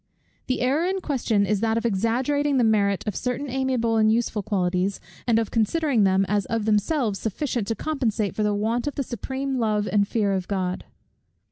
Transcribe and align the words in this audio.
The 0.47 0.61
error 0.61 0.83
in 0.87 0.99
question 0.99 1.45
is 1.45 1.59
that 1.59 1.77
of 1.77 1.85
exaggerating 1.85 2.57
the 2.57 2.63
merit 2.63 3.03
of 3.05 3.15
certain 3.15 3.47
amiable 3.51 3.97
and 3.97 4.11
useful 4.11 4.41
qualities, 4.41 4.99
and 5.27 5.37
of 5.37 5.51
considering 5.51 6.05
them 6.05 6.25
as 6.27 6.45
of 6.47 6.65
themselves 6.65 7.19
sufficient 7.19 7.67
to 7.67 7.75
compensate 7.75 8.33
for 8.35 8.41
the 8.41 8.55
want 8.55 8.87
of 8.87 8.95
the 8.95 9.03
supreme 9.03 9.59
love 9.59 9.87
and 9.91 10.07
fear 10.07 10.33
of 10.33 10.47
God. 10.47 10.85